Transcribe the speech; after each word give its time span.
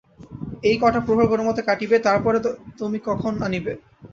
এই 0.63 0.75
কটা 0.81 0.99
প্রহর 0.99 1.27
কোনোমতে 1.31 1.61
কাটিবে, 1.63 1.97
তার 1.99 2.17
পরে–তমি 2.23 2.99
কখন 3.07 3.33
আনিবে? 3.45 3.73